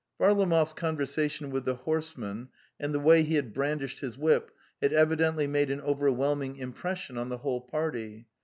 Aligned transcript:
Varlamov's 0.19 0.73
conversation 0.73 1.51
with 1.51 1.63
the 1.65 1.75
horseman 1.75 2.49
and 2.79 2.91
the 2.91 2.99
way 2.99 3.21
he 3.21 3.35
had 3.35 3.53
brandished 3.53 3.99
his 3.99 4.17
whip 4.17 4.49
had 4.81 4.91
evidently 4.93 5.45
made 5.45 5.69
an 5.69 5.79
overwhelming 5.81 6.55
impression 6.55 7.19
on 7.19 7.29
the 7.29 7.37
whole 7.37 7.61
party. 7.61 8.25